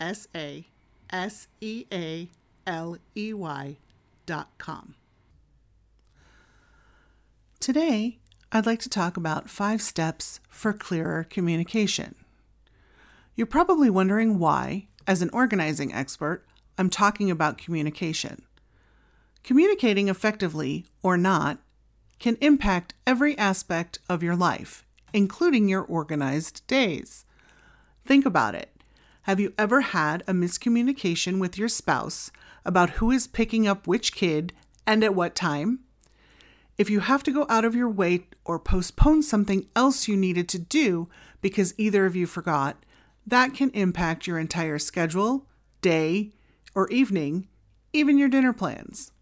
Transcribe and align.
S 0.00 0.26
A 0.34 0.66
S 1.10 1.46
E 1.60 1.84
A 1.92 2.28
L 2.66 2.96
E 3.14 3.34
Y 3.34 3.76
dot 4.24 4.48
com. 4.58 4.94
Today, 7.60 8.18
I'd 8.50 8.66
like 8.66 8.80
to 8.80 8.88
talk 8.88 9.16
about 9.16 9.50
five 9.50 9.82
steps 9.82 10.40
for 10.48 10.72
clearer 10.72 11.24
communication. 11.24 12.14
You're 13.36 13.46
probably 13.46 13.90
wondering 13.90 14.38
why, 14.38 14.86
as 15.06 15.20
an 15.20 15.30
organizing 15.32 15.92
expert, 15.92 16.46
I'm 16.78 16.88
talking 16.88 17.30
about 17.30 17.58
communication. 17.58 18.42
Communicating 19.44 20.08
effectively 20.08 20.86
or 21.02 21.16
not 21.16 21.58
can 22.18 22.36
impact 22.40 22.94
every 23.06 23.36
aspect 23.36 23.98
of 24.08 24.22
your 24.22 24.36
life, 24.36 24.86
including 25.12 25.68
your 25.68 25.82
organized 25.82 26.66
days. 26.66 27.24
Think 28.04 28.24
about 28.24 28.54
it. 28.54 28.70
Have 29.30 29.38
you 29.38 29.54
ever 29.56 29.82
had 29.82 30.24
a 30.26 30.32
miscommunication 30.32 31.38
with 31.38 31.56
your 31.56 31.68
spouse 31.68 32.32
about 32.64 32.98
who 32.98 33.12
is 33.12 33.28
picking 33.28 33.64
up 33.64 33.86
which 33.86 34.12
kid 34.12 34.52
and 34.88 35.04
at 35.04 35.14
what 35.14 35.36
time? 35.36 35.84
If 36.76 36.90
you 36.90 36.98
have 36.98 37.22
to 37.22 37.30
go 37.30 37.46
out 37.48 37.64
of 37.64 37.76
your 37.76 37.88
way 37.88 38.26
or 38.44 38.58
postpone 38.58 39.22
something 39.22 39.68
else 39.76 40.08
you 40.08 40.16
needed 40.16 40.48
to 40.48 40.58
do 40.58 41.08
because 41.40 41.78
either 41.78 42.06
of 42.06 42.16
you 42.16 42.26
forgot, 42.26 42.84
that 43.24 43.54
can 43.54 43.70
impact 43.70 44.26
your 44.26 44.36
entire 44.36 44.80
schedule, 44.80 45.46
day, 45.80 46.32
or 46.74 46.88
evening, 46.88 47.46
even 47.92 48.18
your 48.18 48.28
dinner 48.28 48.52
plans. 48.52 49.12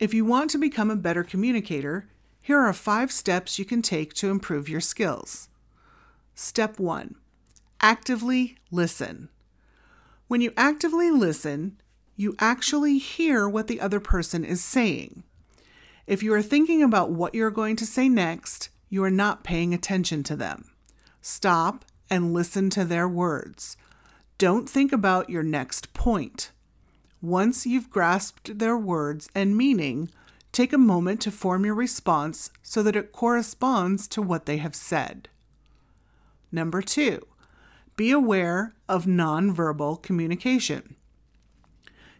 If 0.00 0.14
you 0.14 0.24
want 0.24 0.48
to 0.52 0.58
become 0.58 0.90
a 0.90 0.96
better 0.96 1.22
communicator, 1.22 2.08
here 2.40 2.60
are 2.60 2.72
five 2.72 3.12
steps 3.12 3.58
you 3.58 3.66
can 3.66 3.82
take 3.82 4.14
to 4.14 4.30
improve 4.30 4.70
your 4.70 4.80
skills. 4.80 5.50
Step 6.34 6.78
1 6.78 7.16
Actively 7.88 8.56
listen. 8.72 9.28
When 10.26 10.40
you 10.40 10.52
actively 10.56 11.08
listen, 11.12 11.80
you 12.16 12.34
actually 12.40 12.98
hear 12.98 13.48
what 13.48 13.68
the 13.68 13.80
other 13.80 14.00
person 14.00 14.44
is 14.44 14.60
saying. 14.60 15.22
If 16.04 16.20
you 16.20 16.34
are 16.34 16.42
thinking 16.42 16.82
about 16.82 17.12
what 17.12 17.32
you're 17.32 17.52
going 17.52 17.76
to 17.76 17.86
say 17.86 18.08
next, 18.08 18.70
you 18.88 19.04
are 19.04 19.10
not 19.10 19.44
paying 19.44 19.72
attention 19.72 20.24
to 20.24 20.34
them. 20.34 20.72
Stop 21.22 21.84
and 22.10 22.34
listen 22.34 22.70
to 22.70 22.84
their 22.84 23.06
words. 23.06 23.76
Don't 24.36 24.68
think 24.68 24.90
about 24.90 25.30
your 25.30 25.44
next 25.44 25.94
point. 25.94 26.50
Once 27.22 27.66
you've 27.66 27.88
grasped 27.88 28.58
their 28.58 28.76
words 28.76 29.28
and 29.32 29.56
meaning, 29.56 30.10
take 30.50 30.72
a 30.72 30.76
moment 30.76 31.20
to 31.20 31.30
form 31.30 31.64
your 31.64 31.76
response 31.76 32.50
so 32.64 32.82
that 32.82 32.96
it 32.96 33.12
corresponds 33.12 34.08
to 34.08 34.20
what 34.20 34.46
they 34.46 34.56
have 34.56 34.74
said. 34.74 35.28
Number 36.50 36.82
two, 36.82 37.24
be 37.96 38.10
aware 38.10 38.74
of 38.88 39.06
nonverbal 39.06 40.02
communication. 40.02 40.96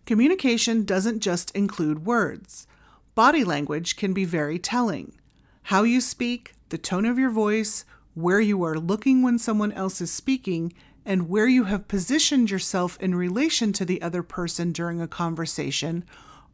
Communication 0.07 0.85
doesn't 0.85 1.21
just 1.21 1.51
include 1.51 2.07
words. 2.07 2.67
Body 3.15 3.45
language 3.45 3.97
can 3.97 4.13
be 4.13 4.25
very 4.25 4.59
telling. 4.59 5.15
How 5.65 5.83
you 5.83 6.01
speak, 6.01 6.55
the 6.71 6.79
tone 6.79 7.05
of 7.05 7.19
your 7.19 7.31
voice, 7.31 7.85
where 8.15 8.41
you 8.41 8.63
are 8.65 8.79
looking 8.79 9.23
when 9.23 9.39
someone 9.39 9.73
else 9.73 10.01
is 10.01 10.13
speaking, 10.13 10.73
and 11.05 11.29
where 11.29 11.47
you 11.47 11.65
have 11.65 11.89
positioned 11.89 12.51
yourself 12.51 12.97
in 13.01 13.15
relation 13.15 13.73
to 13.75 13.85
the 13.85 14.01
other 14.01 14.23
person 14.23 14.73
during 14.73 15.01
a 15.01 15.07
conversation 15.09 16.05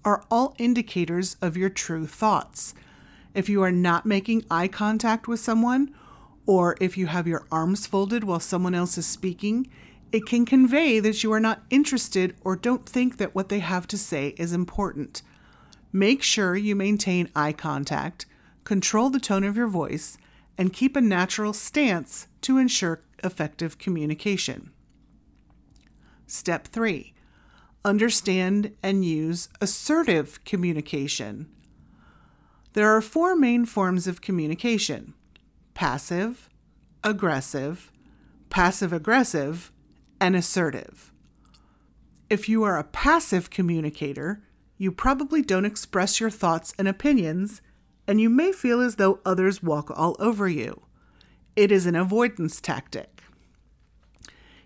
are 0.04 0.25
all 0.31 0.54
indicators 0.59 1.37
of 1.41 1.56
your 1.56 1.71
true 1.71 2.06
thoughts. 2.06 2.75
If 3.34 3.49
you 3.49 3.62
are 3.62 3.72
not 3.72 4.04
making 4.04 4.44
eye 4.50 4.69
contact 4.69 5.28
with 5.28 5.41
someone, 5.41 5.94
or 6.47 6.76
if 6.80 6.97
you 6.97 7.06
have 7.06 7.26
your 7.26 7.47
arms 7.50 7.86
folded 7.86 8.25
while 8.25 8.41
someone 8.41 8.75
else 8.75 8.98
is 8.98 9.06
speaking, 9.06 9.69
it 10.10 10.26
can 10.26 10.44
convey 10.44 11.00
that 11.00 11.22
you 11.22 11.32
are 11.32 11.41
not 11.41 11.62
interested 11.70 12.36
or 12.42 12.56
don't 12.56 12.86
think 12.88 13.16
that 13.16 13.34
what 13.34 13.48
they 13.48 13.60
have 13.60 13.86
to 13.88 13.98
say 13.98 14.34
is 14.36 14.53
important. 14.53 15.22
Make 15.92 16.22
sure 16.22 16.56
you 16.56 16.75
maintain 16.75 17.30
eye 17.34 17.53
contact, 17.53 18.26
control 18.64 19.10
the 19.10 19.20
tone 19.20 19.44
of 19.44 19.56
your 19.56 19.69
voice, 19.69 20.19
and 20.58 20.72
keep 20.72 20.97
a 20.97 21.00
natural 21.00 21.53
stance 21.53 22.26
to 22.42 22.59
ensure 22.59 23.03
effective 23.24 23.78
communication. 23.78 24.70
Step 26.26 26.69
3 26.69 27.14
Understand 27.84 28.76
and 28.82 29.04
use 29.04 29.48
assertive 29.60 30.44
communication. 30.44 31.48
There 32.74 32.88
are 32.88 33.00
four 33.00 33.34
main 33.34 33.64
forms 33.64 34.06
of 34.06 34.20
communication 34.20 35.14
passive, 35.75 36.49
aggressive, 37.05 37.91
passive 38.50 38.93
aggressive, 38.93 39.72
and 40.21 40.37
assertive. 40.37 41.12
If 42.31 42.49
you 42.49 42.62
are 42.65 42.78
a 42.78 42.84
passive 42.84 43.50
communicator, 43.50 44.43
you 44.78 44.91
probably 44.91 45.43
don't 45.43 45.65
express 45.65 46.21
your 46.21 46.31
thoughts 46.31 46.72
and 46.78 46.88
opinions, 46.88 47.60
and 48.06 48.21
you 48.21 48.28
may 48.28 48.53
feel 48.53 48.81
as 48.81 48.97
though 48.97 49.21
others 49.25 49.62
walk 49.62 49.91
all 49.94 50.16
over 50.19 50.49
you. 50.49 50.83
It 51.55 51.71
is 51.71 51.87
an 51.87 51.94
avoidance 51.94 52.60
tactic. 52.60 53.22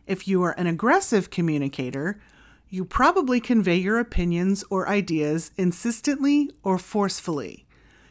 If 0.06 0.28
you 0.28 0.43
are 0.43 0.53
an 0.53 0.67
aggressive 0.67 1.31
communicator, 1.31 2.21
you 2.69 2.84
probably 2.84 3.41
convey 3.41 3.77
your 3.77 3.99
opinions 3.99 4.65
or 4.71 4.88
ideas 4.88 5.50
insistently 5.56 6.50
or 6.62 6.78
forcefully. 6.78 7.67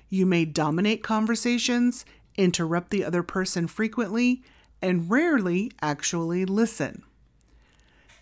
You 0.10 0.26
may 0.26 0.46
dominate 0.46 1.04
conversations, 1.04 2.06
interrupt 2.38 2.90
the 2.90 3.04
other 3.04 3.24
person 3.24 3.68
frequently, 3.68 4.44
and 4.82 5.10
rarely 5.10 5.72
actually 5.82 6.46
listen. 6.46 7.04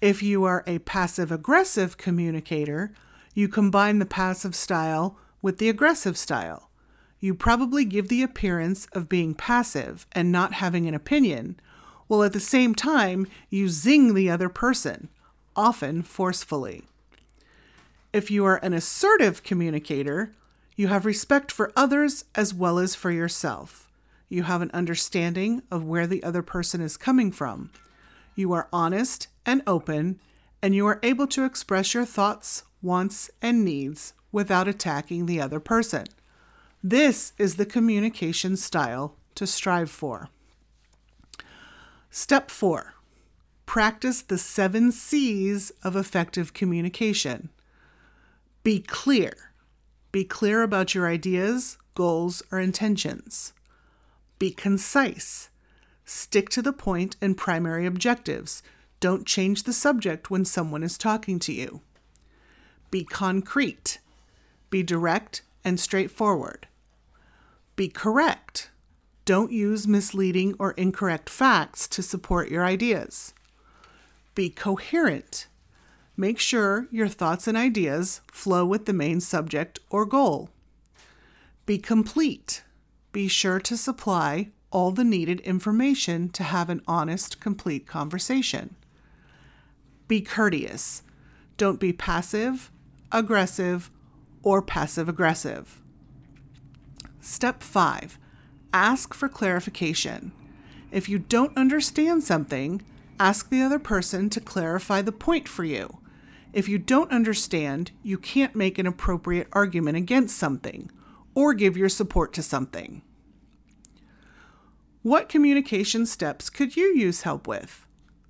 If 0.02 0.22
you 0.22 0.44
are 0.44 0.64
a 0.68 0.80
passive 0.80 1.32
aggressive 1.32 1.98
communicator, 1.98 2.92
you 3.34 3.48
combine 3.48 4.00
the 4.00 4.06
passive 4.06 4.56
style 4.56 5.18
with 5.42 5.58
the 5.58 5.70
aggressive 5.70 6.18
style. 6.18 6.70
You 7.20 7.34
probably 7.34 7.86
give 7.86 8.10
the 8.10 8.22
appearance 8.22 8.86
of 8.94 9.08
being 9.08 9.34
passive 9.34 10.06
and 10.12 10.32
not 10.32 10.54
having 10.54 10.88
an 10.88 10.94
opinion, 10.94 11.60
while 12.08 12.24
at 12.24 12.34
the 12.34 12.40
same 12.40 12.76
time 12.76 13.28
you 13.50 13.70
zing 13.70 14.14
the 14.14 14.30
other 14.30 14.50
person, 14.50 15.10
often 15.56 16.02
forcefully. 16.02 16.84
If 18.12 18.30
you 18.30 18.46
are 18.46 18.58
an 18.58 18.74
assertive 18.74 19.42
communicator, 19.42 20.34
you 20.76 20.88
have 20.88 21.06
respect 21.06 21.52
for 21.52 21.72
others 21.76 22.26
as 22.36 22.54
well 22.54 22.78
as 22.78 22.94
for 22.94 23.10
yourself. 23.10 23.90
You 24.34 24.42
have 24.42 24.64
an 24.64 24.72
understanding 24.74 25.62
of 25.70 25.84
where 25.84 26.08
the 26.08 26.24
other 26.24 26.42
person 26.42 26.82
is 26.82 26.98
coming 26.98 27.32
from. 27.32 27.70
You 28.34 28.52
are 28.54 28.68
honest 28.74 29.28
and 29.46 29.62
open, 29.68 30.20
and 30.60 30.74
you 30.74 30.88
are 30.88 31.00
able 31.04 31.28
to 31.28 31.46
express 31.46 31.94
your 31.94 32.04
thoughts, 32.04 32.64
wants, 32.82 33.30
and 33.44 33.64
needs 33.64 34.16
without 34.32 34.68
attacking 34.68 35.28
the 35.28 35.40
other 35.40 35.60
person. 35.60 36.06
This 36.84 37.34
is 37.38 37.58
the 37.58 37.66
communication 37.68 38.58
style 38.58 39.16
to 39.36 39.46
strive 39.46 39.92
for. 39.92 40.30
Step 42.10 42.50
4 42.50 42.96
Practice 43.68 44.24
the 44.24 44.40
seven 44.40 44.92
C's 44.92 45.72
of 45.84 45.96
effective 45.96 46.56
communication. 46.56 47.50
Be 48.64 48.80
clear. 48.80 49.52
Be 50.12 50.24
clear 50.24 50.64
about 50.64 50.96
your 50.96 51.08
ideas, 51.08 51.78
goals, 51.94 52.42
or 52.52 52.60
intentions. 52.60 53.54
Be 54.40 54.52
concise. 54.52 55.50
Stick 56.06 56.50
to 56.50 56.62
the 56.62 56.74
point 56.74 57.16
and 57.22 57.38
primary 57.38 57.86
objectives. 57.86 58.62
Don't 59.00 59.26
change 59.26 59.64
the 59.64 59.74
subject 59.74 60.30
when 60.30 60.46
someone 60.46 60.84
is 60.84 60.98
talking 60.98 61.40
to 61.40 61.54
you. 61.54 61.82
Be 62.92 63.04
concrete. 63.04 64.00
Be 64.70 64.84
direct 64.84 65.42
and 65.64 65.80
straightforward. 65.80 66.68
Be 67.76 67.88
correct. 67.88 68.70
Don't 69.26 69.52
use 69.52 69.88
misleading 69.88 70.56
or 70.60 70.72
incorrect 70.72 71.30
facts 71.30 71.88
to 71.88 72.04
support 72.04 72.50
your 72.50 72.66
ideas. 72.66 73.34
Be 74.36 74.50
coherent. 74.50 75.48
Make 76.18 76.40
sure 76.40 76.88
your 76.92 77.08
thoughts 77.08 77.48
and 77.48 77.58
ideas 77.58 78.22
flow 78.32 78.66
with 78.66 78.86
the 78.86 78.94
main 78.94 79.22
subject 79.22 79.80
or 79.90 80.06
goal. 80.06 80.50
Be 81.66 81.78
complete 81.78 82.64
be 83.14 83.28
sure 83.28 83.60
to 83.60 83.78
supply 83.78 84.50
all 84.72 84.92
the 84.92 85.04
needed 85.04 85.40
information 85.42 86.28
to 86.30 86.44
have 86.44 86.70
an 86.70 86.82
honest, 86.88 87.40
complete 87.40 87.86
conversation. 87.86 88.76
Be 90.08 90.20
courteous. 90.20 91.04
Don't 91.56 91.80
be 91.80 91.94
passive, 91.94 92.72
aggressive, 93.12 93.92
or 94.42 94.64
passive 94.64 95.08
aggressive. 95.08 95.80
Step 97.22 97.62
5 97.62 98.18
Ask 98.74 99.14
for 99.14 99.30
clarification. 99.30 100.32
If 100.92 101.08
you 101.08 101.20
don't 101.20 101.56
understand 101.56 102.24
something, 102.24 102.82
ask 103.20 103.50
the 103.50 103.62
other 103.62 103.80
person 103.80 104.30
to 104.32 104.42
clarify 104.42 105.04
the 105.04 105.12
point 105.12 105.48
for 105.48 105.64
you. 105.64 106.00
If 106.52 106.68
you 106.68 106.80
don't 106.80 107.12
understand, 107.12 107.92
you 108.02 108.18
can't 108.18 108.56
make 108.56 108.80
an 108.80 108.88
appropriate 108.88 109.48
argument 109.54 109.98
against 109.98 110.36
something 110.36 110.90
or 111.36 111.54
give 111.54 111.78
your 111.78 111.90
support 111.90 112.34
to 112.34 112.44
something. 112.44 113.02
What 115.02 115.30
communication 115.30 116.06
steps 116.06 116.50
could 116.50 116.78
you 116.78 116.96
use 116.96 117.24
help 117.24 117.48
with? 117.48 117.86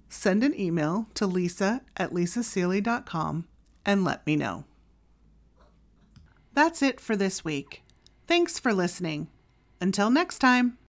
Send 0.10 0.44
an 0.44 0.60
email 0.60 1.08
to 1.16 1.28
lisa 1.28 1.82
at 1.98 2.12
lisasealey.com 2.12 3.48
and 3.86 4.04
let 4.04 4.26
me 4.26 4.36
know. 4.36 4.66
That's 6.54 6.82
it 6.82 7.00
for 7.00 7.16
this 7.16 7.44
week. 7.44 7.84
Thanks 8.28 8.60
for 8.60 8.74
listening. 8.74 9.28
Until 9.82 10.10
next 10.10 10.40
time. 10.40 10.78